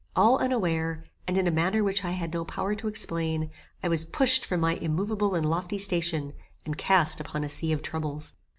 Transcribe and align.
All 0.15 0.39
unaware, 0.39 1.05
and 1.27 1.37
in 1.37 1.45
a 1.45 1.51
manner 1.51 1.83
which 1.83 2.03
I 2.03 2.09
had 2.13 2.33
no 2.33 2.43
power 2.43 2.73
to 2.73 2.87
explain, 2.87 3.51
I 3.83 3.87
was 3.87 4.03
pushed 4.03 4.43
from 4.43 4.59
my 4.59 4.77
immoveable 4.77 5.35
and 5.35 5.47
lofty 5.47 5.77
station, 5.77 6.33
and 6.65 6.75
cast 6.75 7.19
upon 7.19 7.43
a 7.43 7.49
sea 7.49 7.71
of 7.71 7.83
troubles. 7.83 8.33